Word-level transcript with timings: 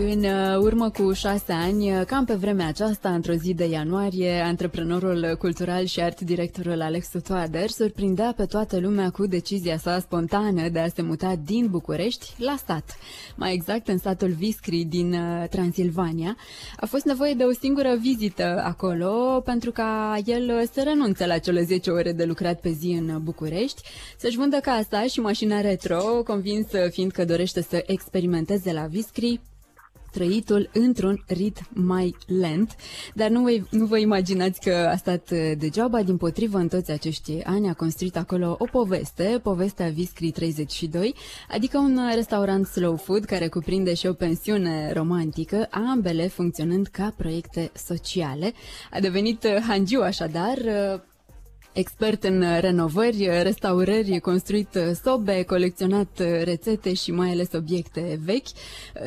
În 0.00 0.24
uh, 0.24 0.56
urmă 0.58 0.90
cu 0.90 1.12
șase 1.12 1.52
ani, 1.52 1.92
uh, 1.92 2.04
cam 2.06 2.24
pe 2.24 2.34
vremea 2.34 2.66
aceasta, 2.66 3.08
într-o 3.08 3.32
zi 3.32 3.54
de 3.54 3.64
ianuarie, 3.64 4.40
antreprenorul 4.40 5.36
cultural 5.38 5.84
și 5.84 6.00
art 6.00 6.20
directorul 6.20 6.80
Alex 6.82 7.08
Toader 7.26 7.68
surprindea 7.68 8.34
pe 8.36 8.44
toată 8.44 8.78
lumea 8.78 9.10
cu 9.10 9.26
decizia 9.26 9.78
sa 9.78 9.98
spontană 9.98 10.68
de 10.68 10.78
a 10.78 10.88
se 10.88 11.02
muta 11.02 11.34
din 11.44 11.66
București 11.70 12.34
la 12.36 12.54
stat. 12.58 12.96
Mai 13.36 13.52
exact, 13.52 13.88
în 13.88 13.98
satul 13.98 14.28
Viscri 14.28 14.84
din 14.84 15.12
uh, 15.12 15.48
Transilvania. 15.48 16.36
A 16.76 16.86
fost 16.86 17.04
nevoie 17.04 17.34
de 17.34 17.44
o 17.44 17.52
singură 17.52 17.96
vizită 18.00 18.62
acolo 18.64 19.40
pentru 19.44 19.70
ca 19.70 20.18
el 20.24 20.68
să 20.72 20.82
renunțe 20.82 21.26
la 21.26 21.38
cele 21.38 21.62
10 21.62 21.90
ore 21.90 22.12
de 22.12 22.24
lucrat 22.24 22.60
pe 22.60 22.70
zi 22.70 22.98
în 23.00 23.18
București, 23.22 23.82
să-și 24.18 24.36
vândă 24.36 24.56
casa 24.56 25.02
și 25.02 25.20
mașina 25.20 25.60
retro, 25.60 26.22
convins 26.24 26.66
fiind 26.90 27.10
că 27.10 27.24
dorește 27.24 27.62
să 27.62 27.82
experimenteze 27.86 28.72
la 28.72 28.86
Viscri 28.86 29.40
trăitul 30.10 30.70
într-un 30.72 31.24
ritm 31.26 31.66
mai 31.72 32.16
lent, 32.26 32.76
dar 33.14 33.30
nu, 33.30 33.42
vă, 33.42 33.60
nu 33.70 33.86
vă 33.86 33.98
imaginați 33.98 34.60
că 34.60 34.88
a 34.92 34.96
stat 34.96 35.30
uh, 35.30 35.52
degeaba, 35.58 36.02
din 36.02 36.16
potrivă 36.16 36.58
în 36.58 36.68
toți 36.68 36.90
acești 36.90 37.42
ani 37.44 37.68
a 37.68 37.74
construit 37.74 38.16
acolo 38.16 38.56
o 38.58 38.64
poveste, 38.64 39.40
povestea 39.42 39.88
Viscri 39.88 40.30
32, 40.30 41.14
adică 41.48 41.78
un 41.78 42.00
restaurant 42.14 42.66
slow 42.66 42.96
food 42.96 43.24
care 43.24 43.48
cuprinde 43.48 43.94
și 43.94 44.06
o 44.06 44.12
pensiune 44.12 44.92
romantică, 44.92 45.68
ambele 45.70 46.26
funcționând 46.26 46.86
ca 46.86 47.14
proiecte 47.16 47.70
sociale. 47.74 48.52
A 48.90 49.00
devenit 49.00 49.44
uh, 49.44 49.64
hangiu 49.66 50.00
așadar, 50.00 50.56
uh, 50.56 51.00
Expert 51.78 52.24
în 52.24 52.44
renovări, 52.60 53.28
restaurări, 53.42 54.20
construit 54.20 54.68
sobe, 55.02 55.42
colecționat 55.42 56.08
rețete 56.42 56.94
și 56.94 57.10
mai 57.10 57.30
ales 57.30 57.52
obiecte 57.52 58.20
vechi, 58.24 58.46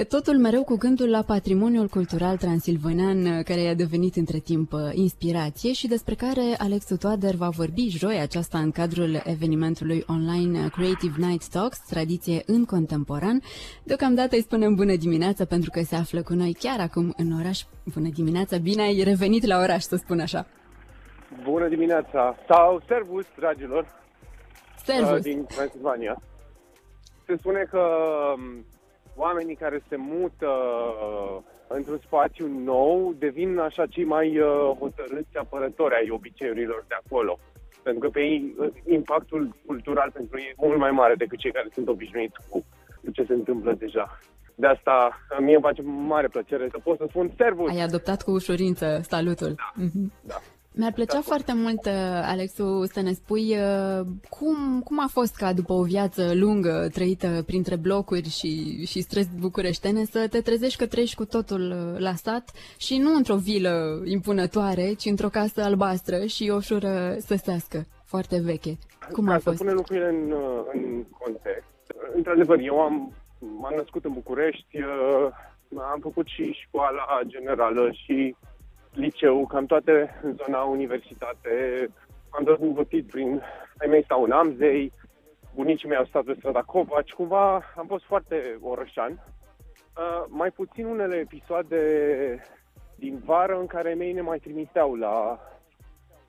totul 0.07 0.37
mereu 0.37 0.63
cu 0.63 0.75
gândul 0.77 1.09
la 1.09 1.21
patrimoniul 1.21 1.87
cultural 1.87 2.37
transilvanean 2.37 3.43
care 3.43 3.61
i-a 3.61 3.73
devenit 3.73 4.15
între 4.15 4.39
timp 4.39 4.73
inspirație 4.93 5.73
și 5.73 5.87
despre 5.87 6.15
care 6.15 6.55
Alex 6.57 6.85
Toader 6.99 7.35
va 7.35 7.49
vorbi 7.49 7.89
joi 7.89 8.19
aceasta 8.19 8.57
în 8.57 8.71
cadrul 8.71 9.21
evenimentului 9.25 10.03
online 10.07 10.67
Creative 10.67 11.25
Night 11.25 11.47
Talks, 11.47 11.77
tradiție 11.89 12.43
în 12.45 12.65
contemporan. 12.65 13.41
Deocamdată 13.83 14.35
îi 14.35 14.41
spunem 14.41 14.75
bună 14.75 14.95
dimineața 14.95 15.45
pentru 15.45 15.69
că 15.69 15.81
se 15.83 15.95
află 15.95 16.21
cu 16.21 16.33
noi 16.33 16.55
chiar 16.59 16.79
acum 16.79 17.13
în 17.17 17.31
oraș. 17.39 17.61
Bună 17.93 18.09
dimineața, 18.13 18.57
bine 18.57 18.81
ai 18.81 19.03
revenit 19.03 19.45
la 19.45 19.57
oraș, 19.57 19.83
să 19.83 19.95
spun 19.95 20.19
așa. 20.19 20.47
Bună 21.43 21.67
dimineața! 21.67 22.35
Sau 22.47 22.81
servus, 22.87 23.25
dragilor! 23.37 23.85
Servus! 24.83 25.09
uh, 25.17 25.21
Din 25.21 25.45
Transilvania. 25.45 26.21
Se 27.25 27.35
spune 27.37 27.63
că 27.69 27.79
um, 28.35 28.65
oamenii 29.15 29.55
care 29.55 29.83
se 29.89 29.95
mută 29.95 30.47
uh, 30.47 31.41
într-un 31.67 31.99
spațiu 32.05 32.47
nou 32.47 33.13
devin 33.17 33.57
așa 33.59 33.85
cei 33.85 34.03
mai 34.03 34.39
uh, 34.39 34.47
hotărâți 34.79 35.37
apărători 35.37 35.95
ai 35.95 36.09
obiceiurilor 36.09 36.85
de 36.87 36.95
acolo. 37.05 37.39
Pentru 37.83 38.01
că 38.01 38.09
pe 38.09 38.19
ei 38.19 38.55
uh, 38.57 38.67
impactul 38.85 39.55
cultural 39.65 40.11
pentru 40.13 40.39
ei 40.39 40.47
e 40.57 40.65
mult 40.65 40.79
mai 40.79 40.91
mare 40.91 41.15
decât 41.15 41.39
cei 41.39 41.51
care 41.51 41.67
sunt 41.73 41.87
obișnuiți 41.87 42.35
cu 42.49 42.65
ce 43.13 43.23
se 43.23 43.33
întâmplă 43.33 43.73
deja. 43.73 44.19
De 44.55 44.67
asta 44.67 45.09
mie 45.39 45.53
îmi 45.53 45.63
face 45.63 45.81
mare 45.81 46.27
plăcere 46.27 46.67
să 46.71 46.77
pot 46.83 46.97
să 46.97 47.05
spun 47.09 47.31
servus. 47.37 47.69
Ai 47.69 47.81
adoptat 47.81 48.21
cu 48.21 48.31
ușurință 48.31 48.99
salutul. 49.01 49.55
Mhm. 49.75 50.11
Da. 50.21 50.35
Mi-ar 50.73 50.91
plăcea 50.93 51.13
Da. 51.13 51.21
foarte 51.21 51.53
mult, 51.55 51.85
uh, 51.85 52.21
Alexu, 52.23 52.85
să 52.85 53.01
ne 53.01 53.11
spui 53.11 53.55
uh, 53.57 54.05
cum, 54.29 54.81
cum 54.83 54.99
a 54.99 55.07
fost 55.11 55.35
ca 55.35 55.53
după 55.53 55.73
o 55.73 55.83
viață 55.83 56.31
lungă 56.33 56.87
trăită 56.93 57.43
printre 57.45 57.75
blocuri 57.75 58.29
și, 58.29 58.85
și 58.85 59.01
stres 59.01 59.27
bucureștene 59.39 60.03
să 60.05 60.27
te 60.29 60.41
trezești 60.41 60.77
că 60.77 60.87
trăiești 60.87 61.15
cu 61.15 61.25
totul 61.25 61.61
uh, 61.93 61.99
la 61.99 62.13
sat 62.13 62.51
și 62.77 62.97
nu 62.97 63.15
într-o 63.15 63.35
vilă 63.35 64.01
impunătoare, 64.05 64.93
ci 64.93 65.05
într-o 65.05 65.27
casă 65.29 65.61
albastră 65.63 66.25
și 66.25 66.49
o 66.55 66.59
șură 66.59 67.15
săsească, 67.19 67.85
foarte 68.05 68.39
veche. 68.43 68.77
Cum 69.11 69.25
Ca 69.25 69.33
a 69.33 69.37
să 69.37 69.43
fost? 69.43 69.57
punem 69.57 69.73
lucrurile 69.75 70.07
în, 70.09 70.31
uh, 70.31 70.61
în 70.73 71.03
context. 71.19 71.69
Într-adevăr, 72.15 72.59
eu 72.59 72.79
am, 72.79 73.13
m-am 73.39 73.73
născut 73.77 74.05
în 74.05 74.13
București, 74.13 74.77
uh, 74.77 75.27
am 75.91 75.99
făcut 76.01 76.27
și 76.27 76.57
școala 76.67 77.05
generală 77.27 77.89
și 78.05 78.35
liceu, 78.93 79.47
cam 79.47 79.65
toate 79.65 80.19
în 80.21 80.35
zona 80.43 80.61
universitate. 80.61 81.87
Am 82.29 82.43
dat 82.43 82.59
învățit 82.59 83.07
prin... 83.07 83.41
Ai 83.77 83.87
mei 83.87 84.03
stau 84.03 84.23
în 84.23 84.31
Amzei, 84.31 84.93
bunicii 85.55 85.87
mei 85.87 85.97
au 85.97 86.05
stat 86.05 86.23
pe 86.23 86.35
strada 86.37 86.61
Covaci, 86.61 87.11
cumva 87.11 87.53
am 87.75 87.85
fost 87.87 88.05
foarte 88.05 88.57
orășan. 88.61 89.11
Uh, 89.11 90.25
mai 90.27 90.51
puțin 90.51 90.85
unele 90.85 91.15
episoade 91.15 91.81
din 92.95 93.21
vară 93.25 93.59
în 93.59 93.65
care 93.65 93.87
ai 93.87 93.93
mei 93.93 94.13
ne 94.13 94.21
mai 94.21 94.39
trimiteau 94.39 94.95
la 94.95 95.39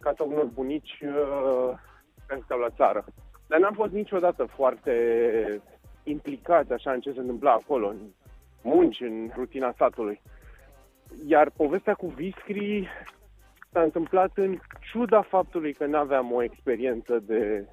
casa 0.00 0.22
unor 0.22 0.44
bunici 0.44 1.00
uh, 1.02 1.78
care 2.26 2.40
stau 2.44 2.58
la 2.58 2.70
țară. 2.70 3.04
Dar 3.46 3.60
n-am 3.60 3.74
fost 3.74 3.92
niciodată 3.92 4.44
foarte 4.44 4.92
implicați 6.02 6.72
așa 6.72 6.92
în 6.92 7.00
ce 7.00 7.12
se 7.12 7.20
întâmpla 7.20 7.52
acolo, 7.52 7.88
în 7.88 7.98
munci, 8.62 9.00
în 9.00 9.30
rutina 9.36 9.74
satului. 9.76 10.20
Iar 11.26 11.50
povestea 11.50 11.94
cu 11.94 12.06
Viscri 12.06 12.88
s-a 13.72 13.82
întâmplat 13.82 14.30
în 14.34 14.58
ciuda 14.90 15.22
faptului 15.22 15.72
că 15.72 15.86
nu 15.86 15.96
aveam 15.96 16.32
o 16.32 16.42
experiență 16.42 17.18
de, 17.18 17.66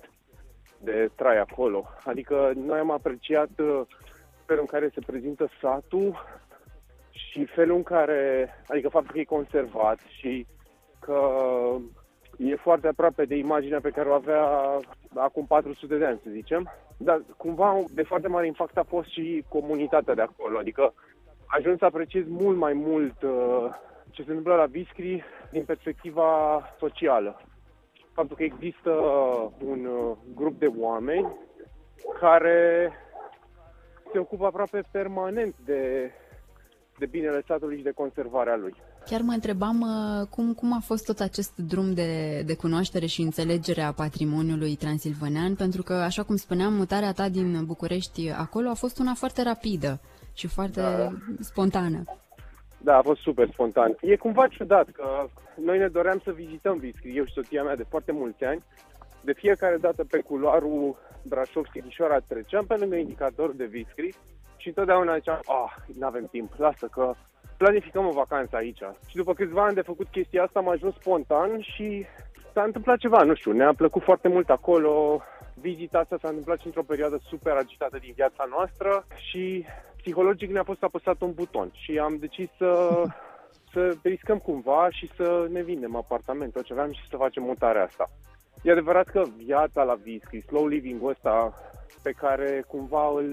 de 0.81 1.09
trai 1.15 1.37
acolo. 1.37 1.85
Adică 2.03 2.51
noi 2.55 2.79
am 2.79 2.91
apreciat 2.91 3.49
uh, 3.59 3.81
felul 4.45 4.61
în 4.61 4.79
care 4.79 4.89
se 4.93 5.01
prezintă 5.05 5.49
satul 5.61 6.25
și 7.11 7.45
felul 7.45 7.75
în 7.75 7.83
care, 7.83 8.49
adică 8.67 8.89
faptul 8.89 9.11
că 9.13 9.19
e 9.19 9.23
conservat 9.23 9.99
și 10.19 10.45
că 10.99 11.19
e 12.37 12.55
foarte 12.55 12.87
aproape 12.87 13.25
de 13.25 13.35
imaginea 13.35 13.79
pe 13.79 13.89
care 13.89 14.09
o 14.09 14.13
avea 14.13 14.45
acum 15.15 15.45
400 15.45 15.97
de 15.97 16.05
ani, 16.05 16.19
să 16.23 16.29
zicem. 16.29 16.71
Dar 16.97 17.21
cumva 17.37 17.83
de 17.93 18.03
foarte 18.03 18.27
mare 18.27 18.45
impact 18.45 18.77
a 18.77 18.83
fost 18.83 19.09
și 19.09 19.43
comunitatea 19.47 20.13
de 20.13 20.21
acolo, 20.21 20.57
adică 20.57 20.93
ajuns 21.49 21.77
să 21.77 21.85
apreciez 21.85 22.23
mult 22.27 22.57
mai 22.57 22.73
mult 22.73 23.21
uh, 23.21 23.69
ce 24.11 24.23
se 24.23 24.29
întâmplă 24.29 24.55
la 24.55 24.65
Viscri 24.65 25.23
din 25.51 25.63
perspectiva 25.63 26.61
socială. 26.77 27.41
Faptul 28.13 28.35
că 28.35 28.43
există 28.43 28.91
un 29.65 29.85
uh, 29.85 30.17
grup 30.35 30.59
de 30.59 30.67
oameni 30.77 31.37
care 32.19 32.91
se 34.11 34.19
ocupă 34.19 34.45
aproape 34.45 34.81
permanent 34.91 35.55
de, 35.65 36.11
de 36.97 37.05
binele 37.05 37.41
statului 37.41 37.77
și 37.77 37.83
de 37.83 37.91
conservarea 37.91 38.55
lui. 38.55 38.75
Chiar 39.09 39.21
mă 39.21 39.31
întrebam 39.31 39.81
uh, 39.81 40.27
cum, 40.29 40.53
cum 40.53 40.73
a 40.73 40.79
fost 40.85 41.05
tot 41.05 41.19
acest 41.19 41.57
drum 41.57 41.93
de, 41.93 42.41
de 42.45 42.55
cunoaștere 42.55 43.05
și 43.05 43.21
înțelegere 43.21 43.81
a 43.81 43.91
patrimoniului 43.91 44.75
transilvanean, 44.75 45.55
pentru 45.55 45.83
că, 45.83 45.93
așa 45.93 46.23
cum 46.23 46.35
spuneam, 46.35 46.73
mutarea 46.73 47.11
ta 47.11 47.29
din 47.29 47.65
București 47.65 48.31
acolo 48.31 48.69
a 48.69 48.73
fost 48.73 48.99
una 48.99 49.13
foarte 49.13 49.43
rapidă 49.43 49.99
și 50.33 50.47
foarte 50.47 50.81
Da. 50.81 51.09
spontană. 51.39 52.03
Da, 52.77 52.97
a 52.97 53.01
fost 53.01 53.21
super 53.21 53.49
spontan. 53.51 53.97
E 54.01 54.15
cumva 54.15 54.47
ciudat 54.47 54.89
că 54.89 55.27
noi 55.61 55.77
ne 55.77 55.87
doream 55.87 56.21
să 56.23 56.31
vizităm 56.31 56.77
Viscri, 56.77 57.17
eu 57.17 57.25
și 57.25 57.33
soția 57.33 57.63
mea 57.63 57.75
de 57.75 57.85
foarte 57.89 58.11
mulți 58.11 58.43
ani. 58.43 58.63
De 59.21 59.33
fiecare 59.33 59.77
dată 59.77 60.03
pe 60.03 60.19
culoarul 60.19 60.95
Brașov-Sighișoara 61.27 62.19
treceam 62.27 62.65
pe 62.65 62.75
lângă 62.75 62.95
indicatorul 62.95 63.53
de 63.57 63.65
Viscri 63.65 64.15
și 64.57 64.67
întotdeauna 64.67 65.15
ziceam, 65.15 65.39
ah, 65.45 65.73
nu 65.99 66.05
avem 66.05 66.27
timp, 66.31 66.53
lasă 66.57 66.87
că 66.91 67.13
planificăm 67.61 68.05
o 68.05 68.19
vacanță 68.23 68.55
aici. 68.55 68.83
Și 69.09 69.15
după 69.15 69.33
câțiva 69.33 69.63
ani 69.63 69.79
de 69.79 69.89
făcut 69.91 70.07
chestia 70.11 70.43
asta 70.43 70.59
am 70.59 70.69
ajuns 70.69 70.93
spontan 70.95 71.61
și 71.61 72.05
s-a 72.53 72.63
întâmplat 72.63 72.97
ceva, 72.97 73.21
nu 73.23 73.35
știu, 73.35 73.51
ne-a 73.51 73.73
plăcut 73.73 74.03
foarte 74.03 74.27
mult 74.27 74.49
acolo. 74.49 75.21
Vizita 75.53 75.99
asta 75.99 76.17
s-a 76.21 76.27
întâmplat 76.27 76.59
și 76.59 76.65
într-o 76.65 76.89
perioadă 76.91 77.19
super 77.29 77.53
agitată 77.55 77.97
din 77.97 78.13
viața 78.15 78.43
noastră 78.49 79.05
și 79.15 79.65
psihologic 79.97 80.49
ne-a 80.51 80.63
fost 80.63 80.83
apăsat 80.83 81.21
un 81.21 81.33
buton 81.33 81.69
și 81.73 81.97
am 81.97 82.17
decis 82.19 82.49
să, 82.57 83.03
să 83.73 83.95
riscăm 84.03 84.37
cumva 84.37 84.87
și 84.91 85.09
să 85.15 85.47
ne 85.51 85.61
vindem 85.61 85.95
apartamentul 85.95 86.61
ce 86.61 86.73
aveam 86.73 86.91
și 86.91 87.09
să 87.09 87.17
facem 87.17 87.43
mutarea 87.43 87.83
asta. 87.83 88.09
E 88.61 88.71
adevărat 88.71 89.07
că 89.07 89.23
viața 89.37 89.83
la 89.83 89.93
Viscri, 89.93 90.41
slow 90.41 90.67
living-ul 90.67 91.09
ăsta 91.09 91.53
pe 92.03 92.11
care 92.11 92.63
cumva 92.67 93.11
îl, 93.15 93.31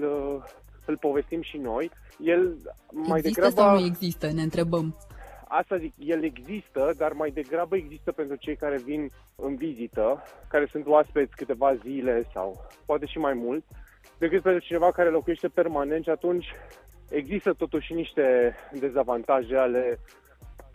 îl 0.87 0.97
povestim 0.97 1.41
și 1.41 1.57
noi, 1.57 1.91
el 2.19 2.57
mai 2.91 3.19
există 3.19 3.41
degrabă... 3.41 3.69
sau 3.69 3.79
nu 3.79 3.85
există? 3.85 4.31
Ne 4.31 4.41
întrebăm. 4.41 4.95
Asta 5.47 5.77
zic, 5.77 5.93
el 5.97 6.23
există, 6.23 6.93
dar 6.97 7.11
mai 7.13 7.29
degrabă 7.29 7.75
există 7.75 8.11
pentru 8.11 8.35
cei 8.35 8.55
care 8.55 8.77
vin 8.77 9.11
în 9.35 9.55
vizită, 9.55 10.23
care 10.49 10.67
sunt 10.71 10.87
oaspeți 10.87 11.35
câteva 11.35 11.75
zile 11.75 12.27
sau 12.33 12.67
poate 12.85 13.05
și 13.05 13.17
mai 13.17 13.33
mult, 13.33 13.63
decât 14.17 14.41
pentru 14.41 14.65
cineva 14.65 14.91
care 14.91 15.09
locuiește 15.09 15.47
permanent 15.47 16.03
și 16.03 16.09
atunci 16.09 16.45
există 17.09 17.53
totuși 17.53 17.93
niște 17.93 18.55
dezavantaje 18.79 19.55
ale 19.55 19.99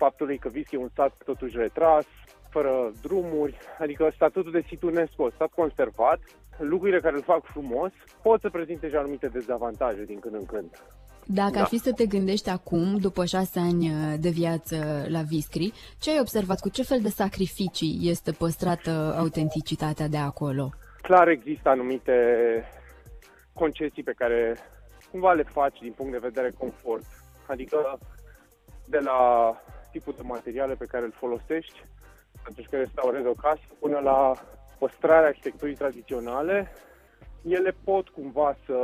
faptului 0.05 0.39
că 0.39 0.49
Visca 0.49 0.77
e 0.77 0.87
un 0.87 0.89
stat 0.89 1.13
totuși 1.25 1.57
retras, 1.57 2.07
fără 2.55 2.73
drumuri, 3.03 3.57
adică 3.79 4.13
statutul 4.15 4.53
de 4.53 4.65
sit 4.69 4.83
UNESCO, 4.83 5.31
stat 5.31 5.51
conservat, 5.61 6.21
lucrurile 6.59 7.01
care 7.01 7.17
îl 7.17 7.23
fac 7.23 7.43
frumos 7.45 7.91
pot 8.23 8.41
să 8.41 8.49
prezinte 8.51 8.89
și 8.89 8.97
anumite 8.97 9.29
dezavantaje 9.29 10.05
din 10.05 10.19
când 10.21 10.35
în 10.35 10.47
când. 10.47 10.71
Dacă 11.27 11.53
da. 11.55 11.61
ar 11.61 11.67
fi 11.67 11.79
să 11.79 11.93
te 11.93 12.07
gândești 12.07 12.51
acum, 12.51 12.97
după 12.97 13.25
șase 13.25 13.59
ani 13.59 13.85
uh, 13.89 14.15
de 14.21 14.29
viață 14.29 14.77
la 15.09 15.23
Viscri, 15.31 15.73
ce 15.99 16.11
ai 16.11 16.21
observat? 16.21 16.61
Cu 16.61 16.69
ce 16.69 16.83
fel 16.83 17.01
de 17.03 17.09
sacrificii 17.09 17.99
este 18.13 18.31
păstrată 18.33 19.15
autenticitatea 19.19 20.09
de 20.09 20.17
acolo? 20.17 20.71
Clar 21.03 21.29
există 21.29 21.69
anumite 21.69 22.17
concesii 23.53 24.03
pe 24.03 24.19
care 24.21 24.57
cumva 25.11 25.33
le 25.33 25.43
faci 25.43 25.79
din 25.81 25.93
punct 25.97 26.13
de 26.13 26.27
vedere 26.29 26.51
confort. 26.59 27.07
Adică 27.47 27.99
de 28.87 28.99
la 28.99 29.21
tipul 29.93 30.15
de 30.17 30.23
materiale 30.25 30.75
pe 30.75 30.85
care 30.85 31.05
îl 31.05 31.13
folosești 31.13 31.85
atunci 32.49 32.69
când 32.69 32.83
restaurezi 32.83 33.27
o 33.27 33.33
casă 33.33 33.61
până 33.79 33.99
la 33.99 34.33
păstrarea 34.79 35.29
arhitecturii 35.29 35.75
tradiționale, 35.75 36.73
ele 37.43 37.75
pot 37.85 38.09
cumva 38.09 38.57
să 38.67 38.77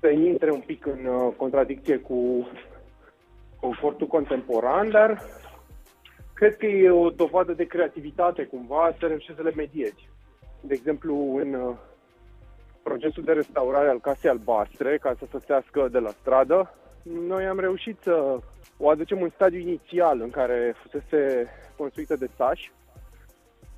să 0.00 0.08
intre 0.08 0.50
un 0.50 0.60
pic 0.60 0.86
în 0.86 1.04
uh, 1.04 1.32
contradicție 1.36 1.98
cu 1.98 2.48
confortul 3.60 4.06
contemporan, 4.06 4.90
dar 4.90 5.22
cred 6.34 6.56
că 6.56 6.66
e 6.66 6.90
o 6.90 7.10
dovadă 7.10 7.52
de 7.52 7.64
creativitate 7.64 8.44
cumva 8.44 8.94
să 8.98 9.06
reușești 9.06 9.34
să 9.34 9.42
le 9.42 9.52
mediezi. 9.56 10.08
De 10.60 10.74
exemplu, 10.74 11.36
în 11.36 11.54
uh, 11.54 11.76
procesul 12.82 13.22
de 13.22 13.32
restaurare 13.32 13.88
al 13.88 14.00
casei 14.00 14.30
albastre, 14.30 14.98
ca 14.98 15.14
să 15.18 15.26
sosească 15.30 15.88
de 15.88 15.98
la 15.98 16.10
stradă, 16.10 16.74
noi 17.10 17.46
am 17.46 17.58
reușit 17.58 17.98
să 18.02 18.38
o 18.78 18.88
aducem 18.88 19.22
în 19.22 19.30
stadiu 19.34 19.58
inițial 19.58 20.20
în 20.20 20.30
care 20.30 20.74
fusese 20.82 21.48
construită 21.76 22.16
de 22.16 22.28
sași, 22.36 22.72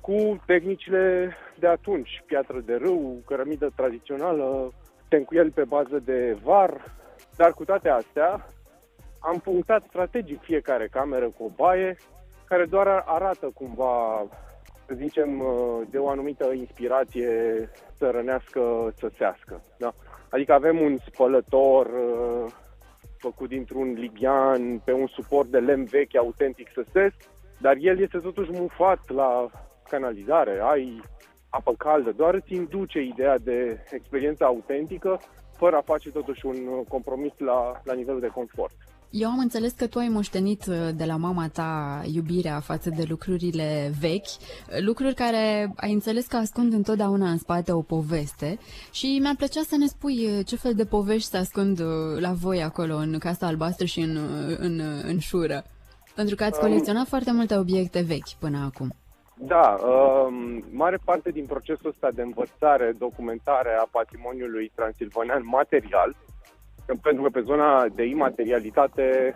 cu 0.01 0.41
tehnicile 0.45 1.35
de 1.59 1.67
atunci, 1.67 2.23
piatră 2.25 2.59
de 2.65 2.75
râu, 2.75 3.21
cărămidă 3.25 3.71
tradițională, 3.75 4.73
tencuieli 5.07 5.49
pe 5.49 5.63
bază 5.63 5.99
de 5.99 6.37
var, 6.43 6.95
dar 7.35 7.53
cu 7.53 7.65
toate 7.65 7.89
astea 7.89 8.45
am 9.19 9.39
punctat 9.39 9.83
strategic 9.87 10.41
fiecare 10.41 10.87
cameră 10.87 11.29
cu 11.29 11.43
o 11.43 11.49
baie 11.55 11.97
care 12.45 12.65
doar 12.65 13.03
arată 13.05 13.51
cumva, 13.53 14.25
să 14.85 14.93
zicem, 14.93 15.43
de 15.89 15.97
o 15.97 16.09
anumită 16.09 16.51
inspirație 16.53 17.69
țărănească, 17.97 18.91
țăsească. 18.91 19.61
Da? 19.77 19.93
Adică 20.29 20.53
avem 20.53 20.81
un 20.81 20.97
spălător 21.05 21.85
uh, 21.85 22.51
făcut 23.21 23.49
dintr-un 23.49 23.93
ligian 23.93 24.79
pe 24.79 24.93
un 24.93 25.07
suport 25.07 25.47
de 25.47 25.59
lemn 25.59 25.85
vechi, 25.85 26.15
autentic 26.15 26.67
săsesc, 26.73 27.15
dar 27.59 27.75
el 27.79 27.99
este 27.99 28.17
totuși 28.17 28.51
mufat 28.51 29.09
la 29.09 29.49
canalizare. 29.89 30.59
Ai 30.61 31.01
apă 31.49 31.73
caldă, 31.77 32.11
doar 32.11 32.33
îți 32.33 32.53
induce 32.53 32.99
ideea 32.99 33.37
de 33.37 33.83
experiență 33.89 34.43
autentică, 34.43 35.19
fără 35.57 35.75
a 35.75 35.81
face 35.81 36.11
totuși 36.11 36.45
un 36.45 36.83
compromis 36.87 37.31
la, 37.37 37.81
la 37.83 37.93
nivelul 37.93 38.19
de 38.19 38.27
confort. 38.27 38.75
Eu 39.11 39.29
am 39.29 39.39
înțeles 39.39 39.71
că 39.71 39.87
tu 39.87 39.99
ai 39.99 40.07
moștenit 40.07 40.65
uh, 40.65 40.75
de 40.95 41.05
la 41.05 41.15
mama 41.15 41.47
ta 41.53 42.01
iubirea 42.13 42.59
față 42.59 42.89
de 42.89 43.03
lucrurile 43.09 43.91
vechi, 43.99 44.31
lucruri 44.85 45.13
care 45.13 45.73
ai 45.75 45.91
înțeles 45.91 46.25
că 46.25 46.37
ascund 46.37 46.73
întotdeauna 46.73 47.29
în 47.29 47.37
spate 47.37 47.71
o 47.71 47.81
poveste 47.81 48.57
și 48.91 49.17
mi-ar 49.21 49.35
plăcea 49.37 49.61
să 49.61 49.75
ne 49.77 49.85
spui 49.85 50.25
uh, 50.25 50.45
ce 50.45 50.55
fel 50.55 50.73
de 50.73 50.85
povești 50.85 51.29
se 51.29 51.37
ascund 51.37 51.79
uh, 51.79 52.19
la 52.19 52.31
voi 52.31 52.63
acolo 52.63 52.95
în 52.95 53.17
Casa 53.19 53.47
Albastră 53.47 53.85
și 53.85 53.99
în, 53.99 54.17
în, 54.57 54.81
în 55.03 55.19
șură. 55.19 55.63
Pentru 56.15 56.35
că 56.35 56.43
ați 56.43 56.59
colecționat 56.59 57.01
um, 57.01 57.07
foarte 57.09 57.31
multe 57.31 57.57
obiecte 57.57 58.01
vechi 58.01 58.33
până 58.39 58.57
acum. 58.65 58.93
Da, 59.35 59.77
um, 59.83 60.63
mare 60.71 60.97
parte 61.05 61.31
din 61.31 61.45
procesul 61.45 61.89
ăsta 61.89 62.09
de 62.11 62.21
învățare, 62.21 62.95
documentare 62.97 63.77
a 63.79 63.87
patrimoniului 63.91 64.71
transilvanean 64.75 65.41
material, 65.45 66.15
pentru 67.01 67.23
că 67.23 67.29
pe 67.29 67.41
zona 67.41 67.85
de 67.87 68.03
imaterialitate 68.03 69.35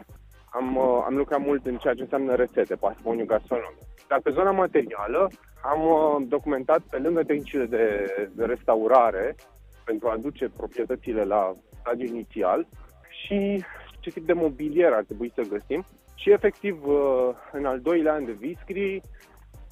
am, 0.49 0.75
uh, 0.75 1.03
am 1.05 1.15
lucrat 1.15 1.39
mult 1.39 1.65
în 1.65 1.77
ceea 1.77 1.93
ce 1.93 2.01
înseamnă 2.01 2.35
rețete, 2.35 2.75
patrimoniu 2.75 3.25
gastronomic. 3.25 3.87
Dar 4.07 4.19
pe 4.21 4.31
zona 4.31 4.51
materială 4.51 5.29
am 5.63 5.81
uh, 5.81 6.27
documentat 6.27 6.79
pe 6.79 6.97
lângă 6.97 7.23
tehnicile 7.23 7.65
de, 7.65 8.05
de 8.35 8.45
restaurare 8.45 9.35
pentru 9.83 10.07
a 10.07 10.11
aduce 10.11 10.49
proprietățile 10.57 11.23
la 11.23 11.55
stadiul 11.79 12.09
inițial 12.09 12.67
și 13.09 13.63
ce 13.99 14.09
tip 14.09 14.25
de 14.25 14.33
mobilier 14.33 14.93
ar 14.93 15.03
trebui 15.03 15.31
să 15.35 15.41
găsim. 15.49 15.85
Și 16.15 16.31
efectiv, 16.31 16.85
uh, 16.85 17.29
în 17.51 17.65
al 17.65 17.79
doilea 17.79 18.13
an 18.13 18.25
de 18.25 18.31
Viscri, 18.31 19.01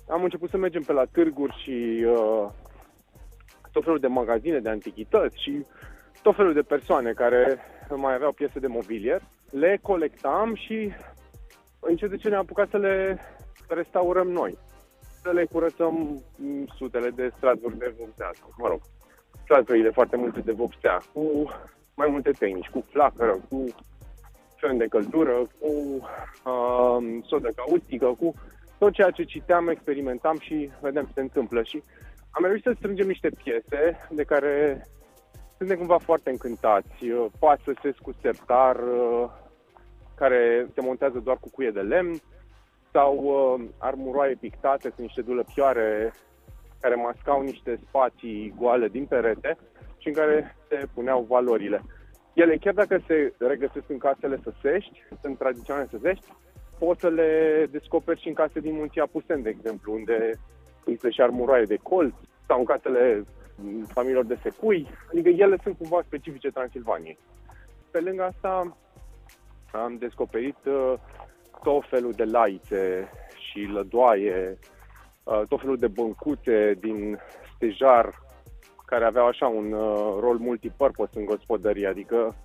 am 0.09 0.24
început 0.24 0.50
să 0.50 0.57
mergem 0.57 0.81
pe 0.81 0.94
la 0.94 1.06
târguri 1.12 1.62
și 1.63 2.06
uh, 2.06 2.50
tot 3.71 3.83
felul 3.83 4.00
de 4.00 4.07
magazine 4.07 4.59
de 4.59 4.69
antichități 4.69 5.41
și 5.41 5.65
tot 6.21 6.35
felul 6.35 6.53
de 6.53 6.62
persoane 6.62 7.12
care 7.12 7.59
mai 7.89 8.13
aveau 8.13 8.31
piese 8.31 8.59
de 8.59 8.68
mobilier. 8.68 9.21
Le 9.50 9.80
colectam 9.81 10.56
și 10.56 10.94
încet 11.80 12.09
de 12.09 12.18
ce 12.18 12.30
ne-am 12.30 12.41
apucat 12.41 12.69
să 12.69 12.77
le 12.77 13.19
restaurăm 13.68 14.27
noi. 14.27 14.57
Să 15.21 15.31
le 15.31 15.45
curățăm 15.45 16.24
sutele 16.75 17.09
de 17.09 17.31
straturi 17.38 17.77
de 17.77 17.94
vopsea, 17.97 18.31
mă 18.57 18.68
rog, 18.68 18.80
straturile 19.44 19.89
foarte 19.89 20.15
multe 20.15 20.39
de 20.39 20.51
vopsea, 20.51 20.97
cu 21.13 21.50
mai 21.95 22.07
multe 22.09 22.31
tehnici, 22.31 22.69
cu 22.69 22.85
flacără, 22.89 23.38
cu 23.50 23.65
fân 24.57 24.77
de 24.77 24.85
căldură, 24.85 25.33
cu 25.59 25.69
uh, 26.50 27.24
sodă 27.25 27.50
caustică, 27.56 28.15
cu 28.19 28.33
tot 28.77 28.94
ceea 28.94 29.12
ce 29.12 29.24
citeam, 29.24 29.68
experimentam 29.68 30.38
și 30.39 30.69
vedeam 30.81 31.06
ce 31.06 31.12
se 31.13 31.21
întâmplă. 31.21 31.63
Și 31.63 31.83
am 32.30 32.44
reușit 32.44 32.63
să 32.63 32.74
strângem 32.77 33.07
niște 33.07 33.30
piese 33.44 34.07
de 34.09 34.24
care 34.24 34.85
suntem 35.58 35.78
cumva 35.78 35.98
foarte 35.98 36.30
încântați. 36.30 37.06
Pasă 37.40 37.74
cu 38.02 38.12
sertar, 38.22 38.78
care 40.16 40.68
se 40.74 40.82
montează 40.82 41.20
doar 41.20 41.38
cu 41.38 41.50
cuie 41.50 41.72
de 41.72 41.82
lemn, 41.82 42.22
sau 42.94 43.16
uh, 43.24 43.66
armuroaie 43.78 44.38
pictate, 44.40 44.82
sunt 44.82 45.00
niște 45.00 45.22
dulăpioare 45.22 46.14
care 46.82 46.96
mascau 46.96 47.42
niște 47.42 47.80
spații 47.88 48.54
goale 48.58 48.88
din 48.88 49.06
perete 49.06 49.58
și 49.98 50.08
în 50.08 50.14
care 50.14 50.56
se 50.68 50.88
puneau 50.94 51.26
valorile. 51.30 51.82
Ele, 52.34 52.58
chiar 52.58 52.74
dacă 52.74 53.02
se 53.08 53.34
regăsesc 53.38 53.90
în 53.90 53.98
casele 53.98 54.40
săsești, 54.44 55.04
sunt 55.22 55.38
tradiționale 55.38 55.88
săsești, 55.92 56.26
poți 56.80 57.00
să 57.00 57.08
le 57.08 57.32
descoperi 57.72 58.22
și 58.22 58.28
în 58.28 58.33
case 58.33 58.60
din 58.60 58.76
Munții 58.76 59.02
Apusen, 59.02 59.42
de 59.42 59.50
exemplu, 59.50 59.94
unde 59.94 60.40
există 60.86 61.10
și 61.10 61.22
armuroaie 61.22 61.66
de 61.66 61.80
colț, 61.83 62.14
sau 62.48 62.60
în 62.60 62.66
casele 62.66 63.24
familiilor 63.88 64.26
de 64.26 64.40
secui, 64.42 64.88
adică 65.12 65.30
ele 65.30 65.57
sunt 65.64 65.78
cumva 65.78 66.02
specifice 66.06 66.50
Transilvaniei. 66.50 67.18
Pe 67.92 68.00
lângă 68.00 68.24
asta 68.24 68.78
am 69.72 69.98
descoperit 69.98 70.57
uh, 70.66 70.94
tot 71.64 71.83
felul 71.90 72.12
de 72.12 72.24
laițe 72.24 73.10
și 73.50 73.60
lădoaie, 73.60 74.57
uh, 75.24 75.42
tot 75.48 75.60
felul 75.60 75.78
de 75.78 75.88
băncuțe 75.88 76.74
din 76.80 77.19
stejar 77.56 78.22
care 78.86 79.06
aveau 79.06 79.28
așa 79.28 79.48
un 79.48 79.72
uh, 79.72 80.18
rol 80.19 80.38
multipurpose 80.38 81.19
în 81.19 81.26
gospodărie, 81.26 81.88
adică 81.88 82.36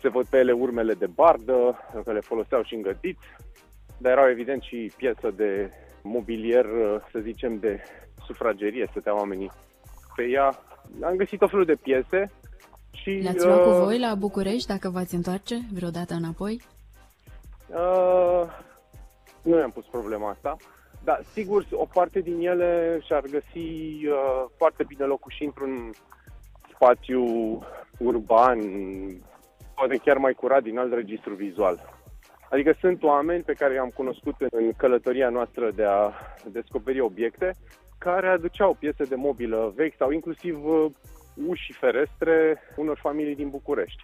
se 0.00 0.08
văd 0.08 0.26
pe 0.26 0.38
ele 0.38 0.52
urmele 0.52 0.94
de 0.94 1.06
bardă, 1.06 1.78
că 2.04 2.12
le 2.12 2.20
foloseau 2.20 2.62
și 2.62 2.74
în 2.74 2.82
gătiți, 2.82 3.24
dar 3.98 4.12
erau 4.12 4.28
evident 4.28 4.62
și 4.62 4.92
piesă 4.96 5.30
de 5.30 5.70
mobilier, 6.02 6.66
să 7.10 7.18
zicem, 7.18 7.58
de 7.58 7.82
sufragerie, 8.26 8.86
stăteau 8.90 9.16
oamenii 9.16 9.50
pe 10.16 10.22
ea. 10.22 10.58
Am 11.02 11.16
găsit 11.16 11.42
o 11.42 11.48
felul 11.48 11.64
de 11.64 11.74
piese 11.74 12.30
și... 12.90 13.10
Le-ați 13.10 13.46
luat 13.46 13.58
uh, 13.58 13.64
cu 13.64 13.70
voi 13.70 13.98
la 13.98 14.14
București 14.14 14.66
dacă 14.66 14.88
v-ați 14.88 15.14
întoarce 15.14 15.58
vreodată 15.72 16.14
înapoi? 16.14 16.62
Uh, 17.68 18.42
nu 19.42 19.58
i-am 19.58 19.70
pus 19.70 19.84
problema 19.84 20.30
asta. 20.30 20.56
Dar, 21.04 21.20
sigur, 21.32 21.66
o 21.72 21.86
parte 21.92 22.20
din 22.20 22.46
ele 22.46 23.00
și-ar 23.04 23.22
găsi 23.30 23.66
uh, 24.06 24.44
foarte 24.56 24.84
bine 24.88 25.04
locul 25.04 25.32
și 25.36 25.44
într-un 25.44 25.90
spațiu 26.74 27.22
urban, 27.98 28.58
poate 29.74 29.96
chiar 29.96 30.16
mai 30.16 30.32
curat 30.32 30.62
din 30.62 30.78
alt 30.78 30.92
registru 30.92 31.34
vizual. 31.34 31.94
Adică 32.50 32.74
sunt 32.80 33.02
oameni 33.02 33.42
pe 33.42 33.52
care 33.52 33.74
i-am 33.74 33.92
cunoscut 33.94 34.34
în 34.50 34.72
călătoria 34.76 35.28
noastră 35.28 35.70
de 35.70 35.84
a 35.84 36.12
descoperi 36.52 37.00
obiecte 37.00 37.56
care 37.98 38.28
aduceau 38.28 38.74
piese 38.74 39.04
de 39.04 39.14
mobilă 39.14 39.72
vechi 39.76 39.96
sau 39.96 40.10
inclusiv 40.10 40.66
uh, 40.66 40.90
uși 41.48 41.64
și 41.64 41.72
ferestre 41.72 42.58
unor 42.76 42.98
familii 42.98 43.34
din 43.34 43.48
București 43.48 44.02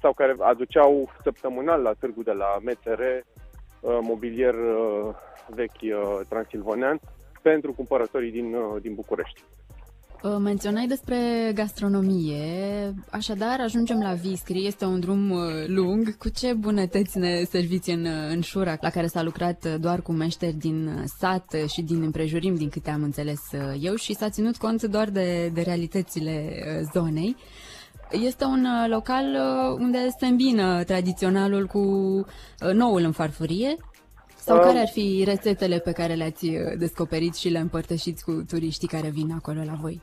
sau 0.00 0.12
care 0.12 0.36
aduceau 0.38 1.10
săptămânal 1.22 1.82
la 1.82 1.92
târgul 1.92 2.22
de 2.22 2.32
la 2.32 2.58
MTR 2.60 3.00
uh, 3.00 3.98
mobilier 4.02 4.54
uh, 4.54 5.14
vechi 5.48 6.24
transilvanean 6.28 7.00
pentru 7.42 7.72
cumpărătorii 7.72 8.30
din, 8.30 8.56
din 8.80 8.94
București. 8.94 9.42
Uh, 10.22 10.36
menționai 10.38 10.86
despre 10.86 11.16
gastronomie, 11.54 12.94
așadar 13.10 13.60
ajungem 13.60 14.00
la 14.00 14.12
Viscri, 14.12 14.66
este 14.66 14.84
un 14.84 15.00
drum 15.00 15.30
uh, 15.30 15.40
lung. 15.66 16.16
Cu 16.16 16.28
ce 16.28 16.52
bunătăți 16.52 17.18
ne 17.18 17.44
serviți 17.50 17.90
în, 17.90 18.04
uh, 18.04 18.28
în 18.30 18.40
Șura, 18.40 18.76
la 18.80 18.90
care 18.90 19.06
s-a 19.06 19.22
lucrat 19.22 19.76
doar 19.78 20.02
cu 20.02 20.12
meșteri 20.12 20.54
din 20.54 21.04
sat 21.18 21.56
și 21.66 21.82
din 21.82 22.02
împrejurim, 22.02 22.54
din 22.54 22.68
câte 22.68 22.90
am 22.90 23.02
înțeles 23.02 23.40
eu, 23.80 23.94
și 23.94 24.14
s-a 24.14 24.28
ținut 24.28 24.56
cont 24.56 24.82
doar 24.82 25.08
de, 25.08 25.50
de 25.54 25.60
realitățile 25.60 26.62
zonei. 26.92 27.36
Este 28.10 28.44
un 28.44 28.66
local 28.88 29.24
unde 29.78 29.98
se 30.18 30.26
îmbină 30.26 30.84
tradiționalul 30.84 31.66
cu 31.66 31.80
noul 32.72 33.02
în 33.02 33.12
farfurie, 33.12 33.76
sau 34.44 34.56
um, 34.56 34.62
care 34.62 34.78
ar 34.78 34.88
fi 34.88 35.22
rețetele 35.24 35.78
pe 35.78 35.92
care 35.92 36.14
le-ați 36.14 36.46
descoperit 36.78 37.34
și 37.34 37.48
le 37.48 37.58
împărtășiți 37.58 38.24
cu 38.24 38.32
turiștii 38.32 38.88
care 38.88 39.08
vin 39.08 39.32
acolo 39.32 39.62
la 39.62 39.78
voi? 39.80 40.00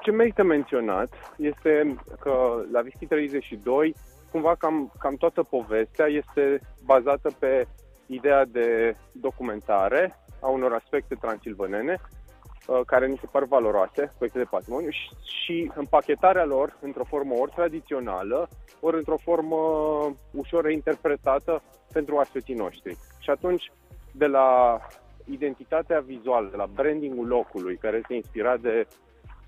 Ce 0.00 0.10
merită 0.10 0.42
menționat 0.42 1.08
este 1.36 1.96
că 2.20 2.62
la 2.72 2.80
Whisky 2.80 3.06
32 3.06 3.94
cumva 4.30 4.54
cam, 4.54 4.92
cam 4.98 5.14
toată 5.14 5.42
povestea 5.42 6.06
este 6.06 6.60
bazată 6.84 7.30
pe 7.38 7.66
ideea 8.06 8.44
de 8.44 8.96
documentare 9.12 10.18
a 10.40 10.48
unor 10.48 10.72
aspecte 10.72 11.14
transilvanene 11.14 11.98
uh, 12.66 12.80
care 12.86 13.06
ni 13.06 13.18
se 13.20 13.26
par 13.26 13.44
valoroase, 13.44 14.12
proiecte 14.16 14.38
de 14.38 14.48
patrimoniu, 14.50 14.90
și, 14.90 15.08
și 15.22 15.72
împachetarea 15.74 16.44
lor 16.44 16.76
într-o 16.80 17.04
formă 17.04 17.34
ori 17.34 17.52
tradițională, 17.54 18.48
ori 18.80 18.96
într-o 18.96 19.16
formă 19.16 19.56
ușor 20.30 20.64
reinterpretată 20.64 21.62
pentru 21.92 22.16
aspeții 22.16 22.54
noștri. 22.54 22.96
Și 23.20 23.30
atunci, 23.30 23.72
de 24.12 24.26
la 24.26 24.78
identitatea 25.24 26.00
vizuală, 26.00 26.48
de 26.50 26.56
la 26.56 26.66
brandingul 26.74 27.26
locului, 27.26 27.76
care 27.76 27.96
este 27.96 28.14
inspirat 28.14 28.60
de 28.60 28.86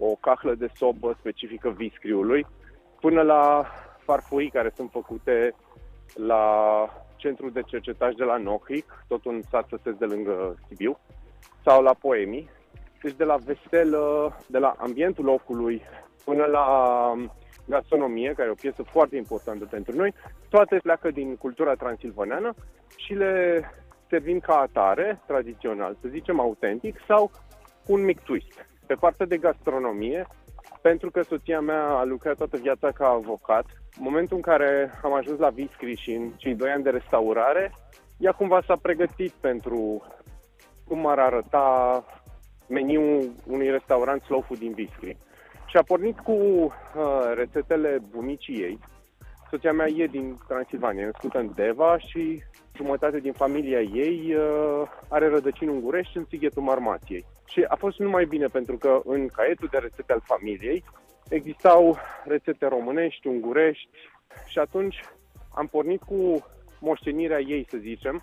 o 0.01 0.15
cahlă 0.15 0.55
de 0.55 0.71
sobă 0.75 1.17
specifică 1.19 1.71
viscriului, 1.71 2.47
până 3.01 3.23
la 3.23 3.67
farfurii 3.99 4.51
care 4.51 4.73
sunt 4.75 4.91
făcute 4.91 5.55
la 6.15 6.45
centrul 7.17 7.51
de 7.51 7.63
cercetaj 7.63 8.15
de 8.15 8.25
la 8.25 8.37
Nohric, 8.37 9.05
tot 9.09 9.25
un 9.25 9.41
sat 9.51 9.67
sătesc 9.69 9.97
de 9.97 10.05
lângă 10.05 10.55
Sibiu, 10.69 10.99
sau 11.65 11.83
la 11.83 11.95
Poemii. 11.95 12.51
Deci 13.03 13.17
de 13.17 13.25
la 13.25 13.37
vestelă, 13.37 14.37
de 14.47 14.59
la 14.59 14.75
ambientul 14.79 15.25
locului 15.25 15.83
până 16.25 16.45
la 16.45 16.67
gastronomie, 17.67 18.33
care 18.33 18.49
e 18.49 18.53
o 18.53 18.63
piesă 18.65 18.83
foarte 18.83 19.17
importantă 19.17 19.65
pentru 19.65 19.97
noi, 19.97 20.15
toate 20.49 20.77
pleacă 20.83 21.11
din 21.11 21.37
cultura 21.37 21.75
transilvaneană 21.75 22.55
și 22.97 23.13
le 23.15 23.65
servim 24.09 24.39
ca 24.39 24.55
atare, 24.55 25.21
tradițional, 25.27 25.97
să 26.01 26.09
zicem, 26.09 26.41
autentic, 26.41 26.97
sau 27.07 27.31
un 27.87 28.05
mic 28.05 28.21
twist. 28.21 28.69
Pe 28.91 28.97
partea 28.97 29.27
de 29.27 29.37
gastronomie, 29.37 30.27
pentru 30.81 31.11
că 31.11 31.23
soția 31.23 31.61
mea 31.61 31.85
a 31.89 32.05
lucrat 32.05 32.37
toată 32.37 32.57
viața 32.57 32.91
ca 32.91 33.07
avocat, 33.07 33.65
în 33.99 34.03
momentul 34.03 34.37
în 34.37 34.43
care 34.43 34.91
am 35.03 35.15
ajuns 35.15 35.39
la 35.39 35.49
Viscri 35.49 35.95
și 35.95 36.13
în 36.13 36.31
cei 36.37 36.55
doi 36.55 36.71
ani 36.71 36.83
de 36.83 36.91
restaurare, 36.91 37.73
ea 38.19 38.33
cumva 38.33 38.63
s-a 38.67 38.77
pregătit 38.83 39.33
pentru 39.33 40.03
cum 40.87 41.07
ar 41.07 41.19
arăta 41.19 42.05
meniul 42.69 43.33
unui 43.47 43.71
restaurant 43.71 44.23
slow 44.23 44.41
food 44.41 44.59
din 44.59 44.73
Viscri. 44.73 45.17
Și 45.67 45.77
a 45.77 45.83
pornit 45.83 46.19
cu 46.19 46.33
uh, 46.33 46.73
rețetele 47.35 47.99
bunicii 48.11 48.63
ei. 48.63 48.79
Soția 49.51 49.73
mea 49.73 49.87
e 49.89 50.07
din 50.07 50.39
Transilvania, 50.49 51.03
e 51.03 51.05
născută 51.05 51.39
în 51.39 51.51
Deva 51.55 51.99
și 51.99 52.43
jumătate 52.77 53.19
din 53.19 53.33
familia 53.33 53.81
ei 53.81 54.35
uh, 54.35 54.89
are 55.09 55.29
rădăcini 55.29 55.71
ungurești 55.71 56.17
în 56.17 56.25
Sighetul 56.29 56.63
Marmației. 56.63 57.25
Și 57.51 57.65
a 57.69 57.75
fost 57.75 57.99
numai 57.99 58.25
bine 58.25 58.47
pentru 58.47 58.77
că 58.77 59.01
în 59.05 59.29
caietul 59.29 59.69
de 59.71 59.79
rețete 59.79 60.13
al 60.13 60.23
familiei 60.25 60.85
existau 61.29 61.99
rețete 62.25 62.67
românești, 62.67 63.27
ungurești 63.27 63.99
și 64.47 64.59
atunci 64.59 65.01
am 65.55 65.67
pornit 65.67 66.03
cu 66.03 66.47
moștenirea 66.81 67.41
ei, 67.41 67.67
să 67.69 67.77
zicem, 67.77 68.23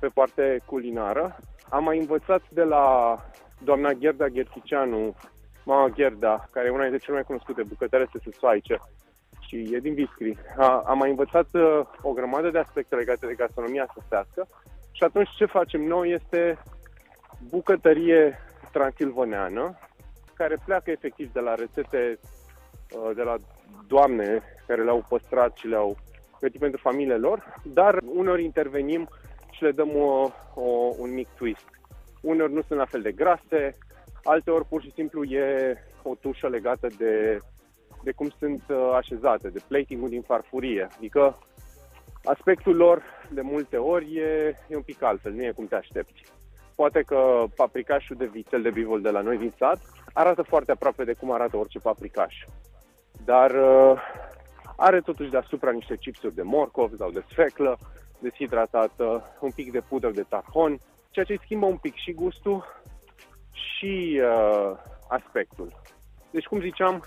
pe 0.00 0.08
parte 0.14 0.60
culinară. 0.66 1.36
Am 1.68 1.84
mai 1.84 1.98
învățat 1.98 2.42
de 2.50 2.62
la 2.62 3.16
doamna 3.64 3.92
Gherda 3.92 4.28
Gherticianu, 4.28 5.14
mama 5.64 5.88
Gherda, 5.88 6.48
care 6.50 6.66
e 6.66 6.70
una 6.70 6.82
dintre 6.82 6.98
cele 6.98 7.14
mai 7.14 7.24
cunoscute 7.26 7.62
bucătăre 7.62 8.08
săsoaice 8.22 8.80
și 9.40 9.68
e 9.74 9.78
din 9.78 9.94
Viscri. 9.94 10.36
A, 10.56 10.82
am 10.86 10.98
mai 10.98 11.10
învățat 11.10 11.46
uh, 11.52 11.80
o 12.02 12.12
grămadă 12.12 12.50
de 12.50 12.58
aspecte 12.58 12.94
legate 12.94 13.26
de 13.26 13.34
gastronomia 13.34 13.86
săsească 13.94 14.48
și 14.92 15.04
atunci 15.04 15.28
ce 15.36 15.44
facem 15.44 15.82
noi 15.82 16.10
este 16.10 16.58
bucătărie 17.48 18.38
transilvaneană, 18.76 19.78
care 20.34 20.56
pleacă 20.64 20.90
efectiv 20.90 21.32
de 21.32 21.40
la 21.40 21.54
rețete 21.54 22.18
uh, 22.18 23.10
de 23.14 23.22
la 23.22 23.36
doamne 23.86 24.42
care 24.66 24.84
le-au 24.84 25.04
păstrat 25.08 25.56
și 25.56 25.66
le-au 25.66 25.96
gătit 26.40 26.60
pentru 26.60 26.80
familiile 26.80 27.16
lor, 27.16 27.54
dar 27.64 27.98
uneori 28.14 28.44
intervenim 28.44 29.08
și 29.50 29.62
le 29.62 29.70
dăm 29.70 29.90
o, 29.96 30.30
o, 30.54 30.68
un 30.98 31.14
mic 31.14 31.28
twist. 31.28 31.68
Uneori 32.20 32.52
nu 32.52 32.62
sunt 32.62 32.78
la 32.78 32.84
fel 32.84 33.02
de 33.02 33.12
grase, 33.12 33.76
alteori 34.22 34.68
pur 34.68 34.82
și 34.82 34.92
simplu 34.94 35.24
e 35.24 35.76
o 36.02 36.14
tușă 36.14 36.48
legată 36.48 36.86
de, 36.98 37.38
de 38.02 38.12
cum 38.12 38.28
sunt 38.38 38.62
uh, 38.68 38.92
așezate, 38.94 39.48
de 39.48 39.62
plating-ul 39.68 40.08
din 40.08 40.22
farfurie. 40.22 40.88
Adică 40.96 41.38
aspectul 42.24 42.76
lor 42.76 43.02
de 43.30 43.40
multe 43.40 43.76
ori 43.76 44.16
e, 44.16 44.56
e 44.68 44.76
un 44.76 44.82
pic 44.82 45.02
altfel, 45.02 45.32
nu 45.32 45.42
e 45.42 45.50
cum 45.50 45.66
te 45.66 45.74
aștepți. 45.74 46.22
Poate 46.74 47.02
că 47.02 47.44
paprikașul 47.56 48.16
de 48.16 48.26
vițel 48.26 48.62
de 48.62 48.70
bivol 48.70 49.00
de 49.00 49.10
la 49.10 49.20
noi 49.20 49.38
din 49.38 49.54
sat 49.58 49.80
arată 50.12 50.42
foarte 50.42 50.70
aproape 50.70 51.04
de 51.04 51.12
cum 51.12 51.32
arată 51.32 51.56
orice 51.56 51.78
paprikaș. 51.78 52.34
Dar 53.24 53.50
uh, 53.50 54.00
are 54.76 55.00
totuși 55.00 55.30
deasupra 55.30 55.70
niște 55.70 55.96
chipsuri 55.96 56.34
de 56.34 56.42
morcov 56.42 56.96
sau 56.98 57.10
de 57.10 57.24
sfeclă 57.30 57.78
deshidratată, 58.18 59.36
un 59.40 59.50
pic 59.50 59.72
de 59.72 59.80
pudră 59.80 60.10
de 60.10 60.24
tarhon, 60.28 60.80
ceea 61.10 61.24
ce 61.24 61.32
îi 61.32 61.40
schimbă 61.44 61.66
un 61.66 61.76
pic 61.76 61.94
și 61.94 62.12
gustul 62.12 62.64
și 63.52 64.20
uh, 64.22 64.76
aspectul. 65.08 65.72
Deci, 66.30 66.44
cum 66.44 66.60
ziceam, 66.60 67.04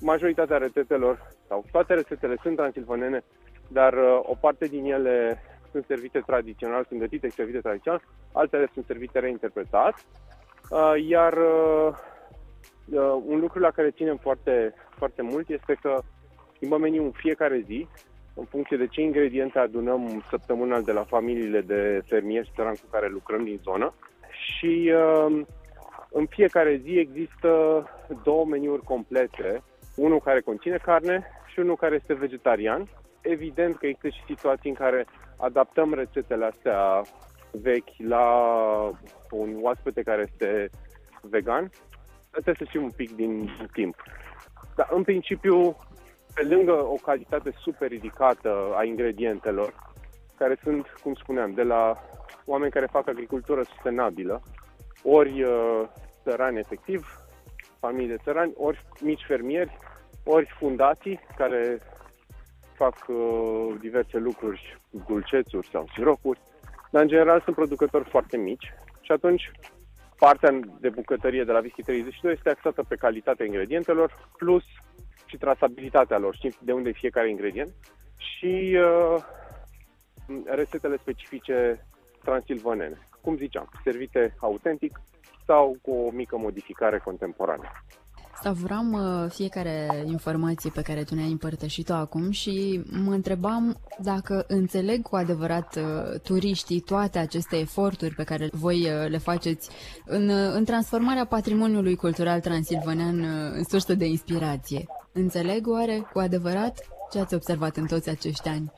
majoritatea 0.00 0.56
rețetelor 0.56 1.28
sau 1.48 1.64
toate 1.72 1.94
rețetele 1.94 2.36
sunt 2.42 2.56
transilvanene, 2.56 3.24
dar 3.68 3.92
uh, 3.92 4.20
o 4.22 4.34
parte 4.40 4.66
din 4.66 4.84
ele 4.84 5.42
sunt 5.70 5.84
servite 5.86 6.22
tradițional, 6.26 6.84
sunt 6.88 7.00
gătite 7.00 7.28
și 7.28 7.34
servite 7.34 7.60
tradițional, 7.60 8.02
altele 8.32 8.70
sunt 8.72 8.84
servite 8.86 9.18
reinterpretat. 9.18 9.94
Uh, 10.70 10.94
iar 11.08 11.32
uh, 11.32 11.94
uh, 12.92 13.22
un 13.26 13.38
lucru 13.40 13.58
la 13.58 13.70
care 13.70 13.90
ținem 13.90 14.16
foarte, 14.16 14.74
foarte 14.96 15.22
mult 15.22 15.48
este 15.48 15.76
că 15.80 15.98
schimbăm 16.54 16.80
meniu 16.80 17.04
în 17.04 17.10
fiecare 17.10 17.62
zi, 17.66 17.86
în 18.34 18.44
funcție 18.44 18.76
de 18.76 18.86
ce 18.86 19.00
ingrediente 19.00 19.58
adunăm 19.58 20.24
săptămânal 20.30 20.82
de 20.82 20.92
la 20.92 21.04
familiile 21.04 21.60
de 21.60 22.02
fermieri 22.06 22.46
și 22.46 22.52
țăran 22.54 22.74
cu 22.74 22.86
care 22.90 23.08
lucrăm 23.08 23.44
din 23.44 23.60
zonă. 23.62 23.94
Și 24.30 24.92
în 26.10 26.26
fiecare 26.26 26.80
zi 26.82 26.90
există 26.90 27.50
două 28.22 28.44
meniuri 28.44 28.82
complete, 28.82 29.62
unul 29.96 30.20
care 30.20 30.40
conține 30.40 30.76
carne 30.76 31.26
și 31.46 31.58
unul 31.58 31.76
care 31.76 31.94
este 31.94 32.14
vegetarian. 32.14 32.88
Evident 33.28 33.76
că 33.76 33.86
există 33.86 34.08
și 34.08 34.34
situații 34.34 34.68
în 34.68 34.74
care 34.74 35.06
adaptăm 35.36 35.94
rețetele 35.94 36.44
astea 36.44 37.02
vechi 37.50 37.96
la 37.98 38.24
un 39.30 39.58
oaspete 39.60 40.02
care 40.02 40.26
este 40.30 40.70
vegan, 41.20 41.70
trebuie 42.30 42.54
să 42.58 42.64
știm 42.64 42.82
un 42.82 42.90
pic 42.90 43.14
din 43.14 43.50
timp. 43.72 44.02
Dar 44.76 44.88
în 44.90 45.02
principiu, 45.02 45.76
pe 46.34 46.42
lângă 46.42 46.72
o 46.72 46.94
calitate 46.94 47.50
super 47.62 47.88
ridicată 47.88 48.74
a 48.76 48.84
ingredientelor, 48.84 49.74
care 50.38 50.58
sunt, 50.62 50.86
cum 51.02 51.14
spuneam, 51.14 51.50
de 51.52 51.62
la 51.62 52.02
oameni 52.44 52.70
care 52.70 52.86
fac 52.86 53.08
agricultură 53.08 53.62
sustenabilă, 53.62 54.42
ori 55.02 55.42
uh, 55.42 55.82
țărani 56.22 56.58
efectiv, 56.58 57.26
familii 57.80 58.08
de 58.08 58.22
țărani, 58.22 58.52
ori 58.56 58.84
mici 59.00 59.24
fermieri, 59.26 59.78
ori 60.24 60.54
fundații 60.58 61.20
care 61.36 61.78
fac 62.78 62.96
uh, 63.08 63.74
diverse 63.80 64.18
lucruri, 64.18 64.80
dulcețuri 65.06 65.68
sau 65.68 65.86
siropuri, 65.94 66.40
dar 66.90 67.02
în 67.02 67.08
general 67.08 67.40
sunt 67.40 67.54
producători 67.54 68.08
foarte 68.08 68.36
mici 68.36 68.72
și 69.00 69.12
atunci 69.12 69.50
partea 70.18 70.60
de 70.80 70.88
bucătărie 70.88 71.44
de 71.44 71.52
la 71.52 71.58
Whisky 71.58 71.82
32 71.82 72.32
este 72.32 72.50
axată 72.50 72.82
pe 72.88 72.96
calitatea 72.96 73.46
ingredientelor 73.46 74.28
plus 74.36 74.64
și 75.24 75.36
trasabilitatea 75.36 76.18
lor, 76.18 76.34
știm 76.34 76.52
de 76.60 76.72
unde 76.72 76.88
e 76.88 76.92
fiecare 76.92 77.30
ingredient 77.30 77.72
și 78.16 78.78
uh, 78.80 79.16
rețetele 80.44 80.96
specifice 80.96 81.86
transilvanene, 82.24 82.98
cum 83.20 83.36
ziceam, 83.36 83.68
servite 83.84 84.34
autentic 84.40 85.00
sau 85.46 85.76
cu 85.82 85.90
o 85.90 86.10
mică 86.10 86.36
modificare 86.36 86.98
contemporană. 86.98 87.68
Savuram 88.42 88.92
uh, 88.92 89.30
fiecare 89.30 89.86
informație 90.04 90.70
pe 90.74 90.82
care 90.82 91.02
tu 91.02 91.14
ne-ai 91.14 91.30
împărtășit-o 91.30 91.92
acum 91.92 92.30
și 92.30 92.82
mă 93.04 93.12
întrebam 93.12 93.76
dacă 94.02 94.44
înțeleg 94.48 95.02
cu 95.02 95.16
adevărat 95.16 95.76
uh, 95.76 96.20
turiștii 96.22 96.80
toate 96.80 97.18
aceste 97.18 97.56
eforturi 97.56 98.14
pe 98.14 98.24
care 98.24 98.48
voi 98.52 98.76
uh, 98.76 99.08
le 99.08 99.18
faceți 99.18 99.70
în, 100.06 100.28
în 100.54 100.64
transformarea 100.64 101.24
patrimoniului 101.24 101.96
cultural 101.96 102.40
transilvanean 102.40 103.18
în 103.52 103.64
sursă 103.64 103.94
de 103.94 104.04
inspirație. 104.04 104.86
Înțeleg 105.12 105.66
oare 105.66 106.08
cu 106.12 106.18
adevărat 106.18 106.74
ce 107.12 107.18
ați 107.18 107.34
observat 107.34 107.76
în 107.76 107.86
toți 107.86 108.10
acești 108.10 108.48
ani? 108.48 108.72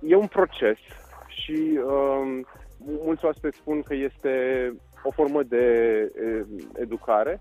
E 0.00 0.16
un 0.16 0.26
proces 0.26 0.78
și 1.28 1.78
um, 1.86 2.46
mulți 3.04 3.24
oaspeți 3.24 3.56
spun 3.56 3.82
că 3.82 3.94
este 3.94 4.32
o 5.02 5.10
formă 5.10 5.42
de 5.42 5.66
educare 6.74 7.40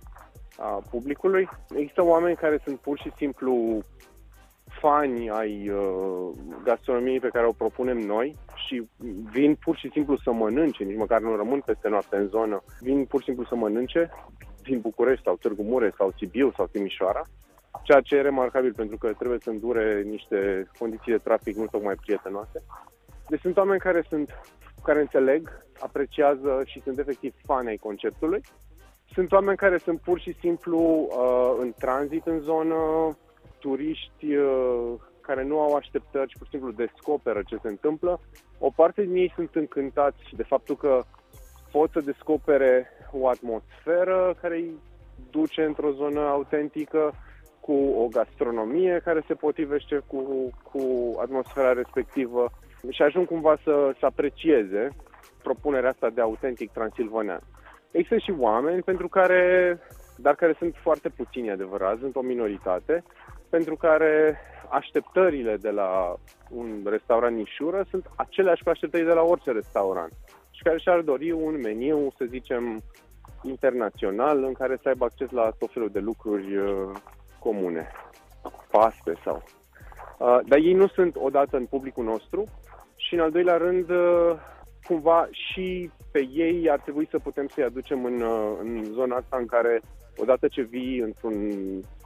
a 0.57 0.83
publicului. 0.89 1.50
Există 1.75 2.03
oameni 2.03 2.36
care 2.36 2.60
sunt 2.63 2.79
pur 2.79 2.98
și 3.00 3.12
simplu 3.15 3.83
fani 4.79 5.29
ai 5.29 5.69
uh, 5.69 6.29
gastronomiei 6.63 7.19
pe 7.19 7.29
care 7.33 7.45
o 7.45 7.51
propunem 7.51 7.98
noi 7.98 8.36
și 8.67 8.89
vin 9.31 9.55
pur 9.55 9.77
și 9.77 9.89
simplu 9.91 10.17
să 10.17 10.31
mănânce, 10.31 10.83
nici 10.83 10.98
măcar 10.98 11.22
nu 11.22 11.36
rămân 11.36 11.60
peste 11.60 11.89
noapte 11.89 12.15
în 12.15 12.27
zonă, 12.27 12.63
vin 12.81 13.05
pur 13.05 13.19
și 13.19 13.25
simplu 13.25 13.45
să 13.45 13.55
mănânce 13.55 14.10
din 14.63 14.79
București 14.79 15.24
sau 15.24 15.36
Târgu 15.36 15.63
Mureș 15.63 15.93
sau 15.98 16.13
Sibiu 16.17 16.51
sau 16.55 16.67
Timișoara, 16.67 17.22
ceea 17.83 18.01
ce 18.01 18.15
e 18.15 18.22
remarcabil 18.22 18.74
pentru 18.74 18.98
că 18.98 19.13
trebuie 19.13 19.39
să 19.39 19.50
îndure 19.50 20.01
niște 20.01 20.67
condiții 20.79 21.12
de 21.12 21.17
trafic 21.17 21.55
nu 21.55 21.65
tocmai 21.65 21.95
prietenoase. 21.95 22.63
Deci 23.27 23.39
sunt 23.39 23.57
oameni 23.57 23.79
care 23.79 24.05
sunt 24.10 24.29
care 24.83 25.00
înțeleg, 25.00 25.65
apreciază 25.79 26.62
și 26.65 26.81
sunt 26.81 27.00
efectiv 27.00 27.33
fani 27.45 27.67
ai 27.67 27.77
conceptului 27.77 28.41
sunt 29.13 29.32
oameni 29.32 29.58
care 29.58 29.77
sunt 29.77 30.00
pur 30.00 30.20
și 30.20 30.36
simplu 30.39 30.79
uh, 30.79 31.55
în 31.60 31.74
tranzit 31.79 32.25
în 32.25 32.39
zonă, 32.39 32.75
turiști 33.60 34.36
uh, 34.36 34.93
care 35.22 35.43
nu 35.43 35.60
au 35.60 35.75
așteptări 35.75 36.29
și 36.29 36.38
pur 36.38 36.46
și 36.46 36.51
simplu 36.51 36.72
descoperă 36.72 37.41
ce 37.46 37.58
se 37.62 37.67
întâmplă. 37.67 38.20
O 38.60 38.70
parte 38.75 39.01
din 39.01 39.15
ei 39.15 39.32
sunt 39.36 39.55
încântați 39.55 40.24
de 40.36 40.43
faptul 40.43 40.75
că 40.75 41.01
pot 41.72 41.91
să 41.91 42.00
descopere 42.00 42.88
o 43.12 43.27
atmosferă 43.27 44.36
care 44.41 44.55
îi 44.55 44.79
duce 45.32 45.63
într-o 45.63 45.91
zonă 45.91 46.20
autentică, 46.20 47.13
cu 47.60 47.74
o 47.74 48.08
gastronomie 48.08 49.01
care 49.03 49.24
se 49.27 49.34
potrivește 49.34 50.01
cu, 50.08 50.50
cu 50.72 50.82
atmosfera 51.22 51.74
respectivă 51.74 52.51
și 52.89 53.01
ajung 53.01 53.27
cumva 53.27 53.58
să, 53.63 53.96
să 54.00 54.05
aprecieze 54.05 54.89
propunerea 55.43 55.89
asta 55.89 56.10
de 56.10 56.22
autentic 56.22 56.72
transilvanean. 56.72 57.41
Există 57.93 58.17
și 58.17 58.33
oameni 58.39 58.81
pentru 58.81 59.07
care, 59.07 59.79
dar 60.17 60.35
care 60.35 60.55
sunt 60.57 60.75
foarte 60.81 61.09
puțini 61.09 61.51
adevărat, 61.51 61.97
sunt 62.00 62.15
o 62.15 62.21
minoritate, 62.21 63.03
pentru 63.50 63.75
care 63.75 64.38
așteptările 64.69 65.57
de 65.57 65.69
la 65.69 66.15
un 66.50 66.81
restaurant 66.85 67.35
nișură 67.35 67.85
sunt 67.89 68.05
aceleași 68.15 68.63
cu 68.63 68.69
așteptările 68.69 69.09
de 69.09 69.15
la 69.15 69.21
orice 69.21 69.51
restaurant 69.51 70.12
și 70.51 70.63
care 70.63 70.77
și-ar 70.77 71.01
dori 71.01 71.31
un 71.31 71.59
meniu, 71.59 72.13
să 72.17 72.25
zicem, 72.25 72.81
internațional 73.43 74.43
în 74.43 74.53
care 74.53 74.79
să 74.81 74.88
aibă 74.88 75.05
acces 75.05 75.29
la 75.29 75.51
tot 75.59 75.71
felul 75.73 75.89
de 75.89 76.00
lucruri 76.00 76.57
uh, 76.57 76.91
comune, 77.39 77.91
paste 78.71 79.13
sau... 79.23 79.43
Uh, 80.17 80.39
dar 80.47 80.59
ei 80.59 80.73
nu 80.73 80.88
sunt 80.88 81.15
odată 81.15 81.57
în 81.57 81.65
publicul 81.65 82.03
nostru 82.03 82.43
și 82.95 83.13
în 83.13 83.19
al 83.19 83.31
doilea 83.31 83.57
rând 83.57 83.89
uh, 83.89 84.35
cumva 84.88 85.28
și 85.32 85.92
pe 86.12 86.28
ei 86.34 86.70
ar 86.70 86.80
trebui 86.80 87.08
să 87.10 87.20
putem 87.20 87.48
să-i 87.48 87.63
aducem 87.63 88.06
în, 88.06 88.22
uh, 88.22 88.58
în 88.60 88.84
zona 88.84 89.16
asta 89.16 89.38
în 89.38 89.46
care, 89.46 89.82
odată 90.18 90.48
ce 90.48 90.62
vii 90.62 90.98
într-un 90.98 91.36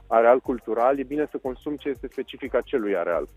areal 0.06 0.40
cultural, 0.40 0.98
e 0.98 1.02
bine 1.02 1.26
să 1.30 1.38
consumi 1.42 1.78
ce 1.78 1.88
este 1.88 2.08
specific 2.10 2.54
acelui 2.54 2.96
areal. 2.96 3.28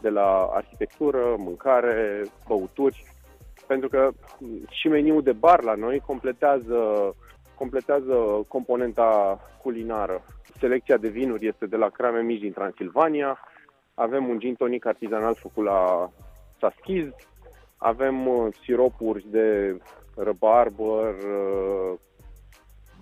De 0.00 0.08
la 0.08 0.48
arhitectură, 0.52 1.34
mâncare, 1.38 2.22
băuturi, 2.48 3.04
pentru 3.66 3.88
că 3.88 4.10
și 4.70 4.88
meniul 4.88 5.22
de 5.22 5.32
bar 5.32 5.62
la 5.62 5.74
noi 5.74 6.02
completează, 6.06 7.14
completează 7.54 8.44
componenta 8.48 9.40
culinară. 9.62 10.22
Selecția 10.58 10.96
de 10.96 11.08
vinuri 11.08 11.46
este 11.46 11.66
de 11.66 11.76
la 11.76 11.88
crame 11.88 12.20
mici 12.20 12.40
din 12.40 12.52
Transilvania, 12.52 13.38
avem 13.94 14.28
un 14.28 14.38
gin 14.38 14.54
tonic 14.54 14.86
artizanal 14.86 15.34
făcut 15.34 15.64
la 15.64 16.10
Saschiz, 16.60 17.08
avem 17.82 18.26
uh, 18.26 18.54
siropuri 18.62 19.26
de 19.30 19.76
răbarbăr, 20.16 21.14
uh, 21.14 21.98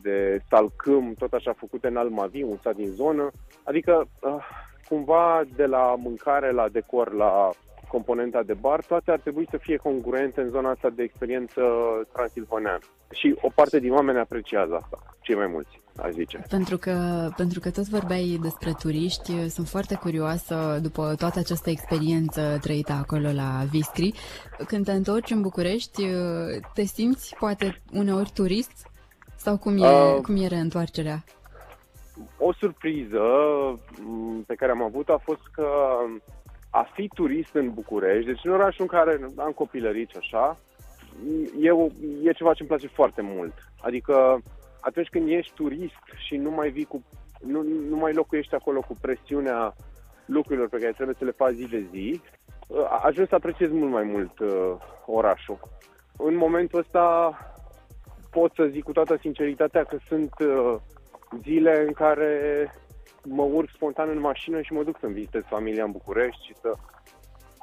de 0.03 0.41
salcâm, 0.49 1.15
tot 1.19 1.33
așa 1.33 1.53
făcute 1.53 1.87
în 1.87 1.97
Almavi, 1.97 2.43
un 2.43 2.57
sat 2.63 2.75
din 2.75 2.91
zonă. 2.91 3.31
Adică, 3.65 4.09
uh, 4.21 4.45
cumva, 4.89 5.43
de 5.57 5.67
la 5.67 5.95
mâncare 5.99 6.51
la 6.51 6.69
decor, 6.69 7.13
la 7.13 7.51
componenta 7.89 8.43
de 8.43 8.55
bar, 8.55 8.85
toate 8.85 9.11
ar 9.11 9.21
trebui 9.21 9.47
să 9.51 9.57
fie 9.57 9.77
congruente 9.77 10.41
în 10.41 10.49
zona 10.49 10.71
asta 10.71 10.91
de 10.91 11.03
experiență 11.03 11.63
transilvaneană. 12.13 12.79
Și 13.11 13.39
o 13.41 13.49
parte 13.55 13.79
din 13.79 13.93
oameni 13.93 14.19
apreciază 14.19 14.75
asta, 14.75 14.99
cei 15.21 15.35
mai 15.37 15.47
mulți, 15.47 15.81
aș 16.03 16.13
zice. 16.13 16.43
Pentru 16.49 16.77
că, 16.77 17.29
pentru 17.37 17.61
că 17.61 17.71
tot 17.71 17.89
vorbeai 17.89 18.39
despre 18.43 18.73
turiști, 18.79 19.49
sunt 19.49 19.69
foarte 19.69 19.95
curioasă, 19.95 20.79
după 20.83 21.15
toată 21.19 21.39
această 21.39 21.71
experiență 21.71 22.59
trăită 22.61 22.93
acolo 22.93 23.33
la 23.33 23.65
Viscri, 23.71 24.13
când 24.67 24.85
te 24.85 24.93
întorci 24.93 25.31
în 25.31 25.41
București, 25.41 26.03
te 26.75 26.83
simți 26.83 27.37
poate 27.39 27.81
uneori 27.93 28.31
turist? 28.35 28.87
Sau 29.37 29.59
cum 29.59 29.77
e, 29.77 29.87
uh, 29.87 30.21
cum 30.23 30.37
e 30.37 30.47
reîntoarcerea? 30.47 31.25
O 32.39 32.53
surpriză 32.53 33.23
mm, 34.01 34.43
pe 34.47 34.55
care 34.55 34.71
am 34.73 34.83
avut 34.83 35.09
a 35.09 35.21
fost 35.25 35.47
că 35.53 35.69
a 36.71 36.91
fi 36.95 37.09
turist 37.15 37.55
în 37.55 37.71
București, 37.75 38.27
deci 38.27 38.45
în 38.45 38.53
orașul 38.53 38.87
în 38.91 38.99
care 38.99 39.21
am 39.37 39.53
copilărit 39.53 40.09
și 40.09 40.17
așa, 40.19 40.59
eu, 41.61 41.93
e 42.23 42.33
ceva 42.33 42.53
ce 42.53 42.61
îmi 42.61 42.69
place 42.69 42.87
foarte 42.87 43.21
mult. 43.23 43.53
Adică 43.81 44.43
atunci 44.89 45.09
când 45.09 45.29
ești 45.29 45.55
turist 45.55 46.05
și 46.27 46.37
nu 46.37 46.51
mai 46.51 46.69
vii 46.71 46.85
cu, 46.85 47.05
nu, 47.41 47.63
nu 47.63 47.97
mai 47.97 48.13
locuiești 48.13 48.55
acolo 48.55 48.81
cu 48.81 48.95
presiunea 49.01 49.75
lucrurilor 50.27 50.69
pe 50.69 50.79
care 50.79 50.93
trebuie 50.93 51.17
să 51.19 51.25
le 51.25 51.31
faci 51.31 51.55
zi 51.55 51.67
de 51.67 51.87
zi, 51.91 52.21
ajungi 53.03 53.29
să 53.29 53.35
apreciezi 53.35 53.73
mult 53.73 53.93
mai 53.93 54.05
mult 54.05 54.39
uh, 54.39 54.75
orașul. 55.07 55.59
În 56.17 56.37
momentul 56.37 56.79
ăsta 56.79 57.37
pot 58.31 58.53
să 58.55 58.69
zic 58.71 58.85
cu 58.85 58.93
toată 58.93 59.17
sinceritatea 59.21 59.85
că 59.85 59.97
sunt 60.09 60.33
uh, 60.39 60.77
zile 61.43 61.85
în 61.87 61.93
care 61.93 62.33
mă 63.25 63.43
urc 63.43 63.69
spontan 63.75 64.09
în 64.09 64.21
mașină 64.21 64.61
și 64.61 64.73
mă 64.73 64.83
duc 64.83 64.99
să-mi 65.01 65.13
vizitez 65.13 65.43
familia 65.47 65.85
în 65.85 65.91
București 65.91 66.47
și 66.47 66.55
să, 66.61 66.73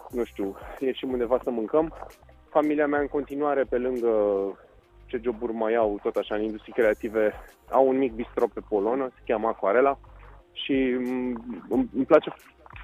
nu 0.10 0.24
știu, 0.24 0.56
ieșim 0.80 1.12
undeva 1.12 1.40
să 1.44 1.50
mâncăm. 1.50 1.94
Familia 2.50 2.88
mea 2.88 3.00
în 3.00 3.08
continuare, 3.08 3.64
pe 3.64 3.78
lângă 3.78 4.10
ce 5.17 5.23
joburi 5.23 5.54
mai 5.54 5.75
au, 5.75 5.99
tot 6.04 6.15
așa, 6.15 6.36
în 6.36 6.41
industrie 6.41 6.73
creative, 6.73 7.34
au 7.69 7.88
un 7.88 7.97
mic 7.97 8.13
bistro 8.13 8.47
pe 8.54 8.62
Polonă, 8.69 9.10
se 9.15 9.21
cheamă 9.25 9.47
Aquarela 9.47 9.99
și 10.51 10.97
îmi 11.69 12.06
place 12.08 12.34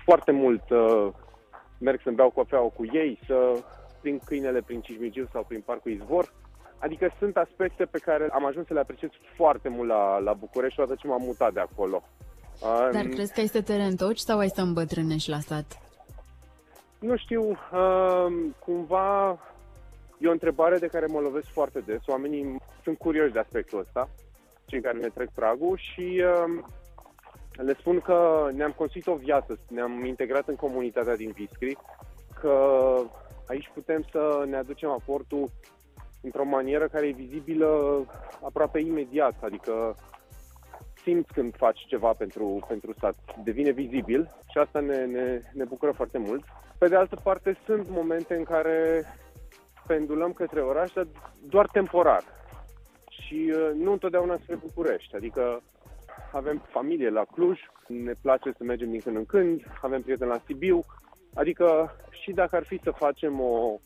foarte 0.06 0.32
mult 0.32 0.70
uh, 0.70 1.08
merg 1.78 2.02
să-mi 2.04 2.16
beau 2.16 2.30
cafeaua 2.30 2.70
cu 2.70 2.86
ei, 2.94 3.20
să 3.28 3.64
prin 4.02 4.20
câinele 4.26 4.62
prin 4.62 4.82
Cismigiu 4.82 5.28
sau 5.32 5.44
prin 5.48 5.62
Parcul 5.66 5.92
Izvor. 5.92 6.34
Adică 6.78 7.14
sunt 7.20 7.38
aspecte 7.38 7.86
pe 7.86 8.00
care 8.00 8.30
am 8.32 8.46
ajuns 8.46 8.68
să 8.68 8.74
le 8.74 8.80
apreciez 8.80 9.10
foarte 9.36 9.70
mult 9.70 9.88
la, 9.88 10.18
la 10.18 10.34
București 10.34 10.80
odată 10.80 10.98
ce 11.02 11.08
m-am 11.08 11.22
mutat 11.22 11.54
de 11.54 11.60
acolo. 11.60 12.04
Dar 12.92 13.06
crezi 13.06 13.34
că 13.34 13.40
ai 13.40 13.48
să 13.48 13.62
te 13.62 13.76
reîntorci 13.76 14.20
sau 14.20 14.38
ai 14.38 14.50
să 14.50 14.62
îmbătrânești 14.62 15.30
la 15.30 15.40
sat? 15.40 15.82
Nu 17.00 17.18
știu, 17.18 17.50
uh, 17.50 18.34
cumva 18.60 19.40
e 20.22 20.28
o 20.28 20.32
întrebare 20.32 20.78
de 20.78 20.88
care 20.88 21.06
mă 21.06 21.20
lovesc 21.20 21.48
foarte 21.48 21.80
des. 21.80 22.02
Oamenii 22.08 22.62
sunt 22.84 22.98
curioși 22.98 23.34
de 23.34 23.40
aspectul 23.40 23.80
ăsta, 23.80 24.10
cei 24.66 24.82
care 24.82 24.98
ne 24.98 25.08
trec 25.08 25.30
pragul 25.30 25.78
și 25.78 26.24
uh, 26.26 26.64
le 27.52 27.74
spun 27.74 28.00
că 28.00 28.50
ne-am 28.54 28.72
construit 28.72 29.08
o 29.08 29.16
viață, 29.16 29.58
ne-am 29.70 30.06
integrat 30.06 30.48
în 30.48 30.56
comunitatea 30.56 31.16
din 31.16 31.32
Viscri, 31.32 31.78
că 32.40 32.56
aici 33.48 33.72
putem 33.74 34.06
să 34.12 34.46
ne 34.48 34.56
aducem 34.56 34.90
aportul 34.90 35.50
într-o 36.22 36.46
manieră 36.46 36.88
care 36.88 37.08
e 37.08 37.12
vizibilă 37.12 37.70
aproape 38.44 38.80
imediat, 38.80 39.36
adică 39.44 39.96
simți 41.04 41.34
când 41.34 41.56
faci 41.56 41.86
ceva 41.88 42.14
pentru, 42.14 42.66
pentru 42.68 42.94
stat. 42.94 43.16
Devine 43.44 43.72
vizibil 43.72 44.32
și 44.52 44.58
asta 44.58 44.80
ne, 44.80 45.06
ne, 45.06 45.42
ne 45.54 45.64
bucură 45.64 45.92
foarte 45.92 46.18
mult. 46.18 46.44
Pe 46.78 46.88
de 46.88 46.96
altă 46.96 47.16
parte, 47.24 47.58
sunt 47.66 47.90
momente 47.90 48.36
în 48.36 48.44
care 48.44 49.06
pendulăm 49.92 50.34
către 50.34 50.62
oraș, 50.62 50.92
dar 50.92 51.08
doar 51.50 51.68
temporar. 51.68 52.24
Și 53.10 53.54
uh, 53.56 53.72
nu 53.76 53.92
întotdeauna 53.92 54.38
spre 54.44 54.56
București. 54.56 55.16
Adică 55.16 55.62
avem 56.32 56.62
familie 56.70 57.10
la 57.10 57.24
Cluj, 57.34 57.60
ne 57.88 58.14
place 58.22 58.52
să 58.58 58.64
mergem 58.64 58.92
din 58.92 59.00
când 59.00 59.16
în 59.16 59.26
când, 59.26 59.64
avem 59.82 60.02
prieteni 60.02 60.30
la 60.30 60.42
Sibiu. 60.46 60.80
Adică 61.34 61.96
și 62.10 62.32
dacă 62.32 62.56
ar 62.56 62.64
fi 62.64 62.80
să 62.84 62.92
facem 62.92 63.40
o, 63.40 63.80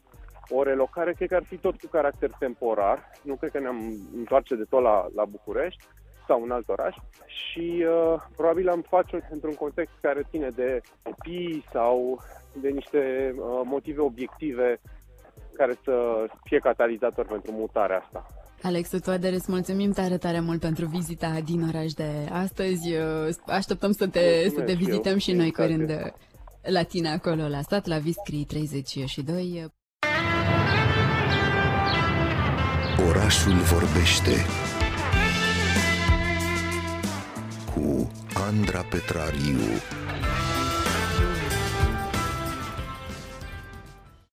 o 0.50 0.64
relocare, 0.64 1.14
cred 1.14 1.30
că 1.30 1.36
ar 1.36 1.44
fi 1.44 1.58
tot 1.58 1.80
cu 1.80 1.88
caracter 1.88 2.32
temporar. 2.40 3.12
Nu 3.24 3.36
cred 3.36 3.52
că 3.52 3.60
ne-am 3.60 3.80
întoarce 4.16 4.56
de 4.56 4.66
tot 4.70 4.82
la, 4.82 5.08
la 5.16 5.26
București 5.26 5.86
sau 6.28 6.42
un 6.42 6.52
alt 6.52 6.70
oraș 6.70 6.96
și 7.26 7.86
uh, 7.88 8.22
probabil 8.36 8.70
am 8.70 8.82
face 8.82 9.28
într-un 9.32 9.54
context 9.54 9.94
care 10.02 10.28
ține 10.30 10.50
de 10.50 10.82
copii 11.04 11.66
sau 11.72 12.20
de 12.62 12.70
niște 12.70 13.34
uh, 13.38 13.62
motive 13.64 14.02
obiective 14.02 14.80
care 15.58 15.74
să 15.84 16.26
fie 16.44 16.60
catalizator 16.60 17.26
pentru 17.26 17.52
mutarea 17.52 17.98
asta. 17.98 18.26
Alex 18.62 18.90
Toader, 19.04 19.34
îți 19.34 19.52
mulțumim 19.52 19.92
tare, 19.92 20.18
tare 20.18 20.40
mult 20.40 20.60
pentru 20.60 20.86
vizita 20.86 21.40
din 21.46 21.68
oraș 21.68 21.92
de 21.92 22.10
astăzi. 22.32 22.96
Așteptăm 23.46 23.92
să 23.92 24.08
te, 24.08 24.50
să 24.50 24.62
te 24.62 24.74
vizităm 24.74 25.12
eu, 25.12 25.18
și 25.18 25.32
noi 25.32 25.52
curând 25.52 26.14
la 26.62 26.84
tine 26.84 27.10
acolo 27.10 27.48
la 27.48 27.62
stat, 27.62 27.86
la 27.86 27.98
Viscri 27.98 28.46
32. 28.48 29.74
Orașul 33.10 33.54
vorbește 33.54 34.32
cu 37.74 38.12
Andra 38.48 38.82
Petrariu. 38.90 39.60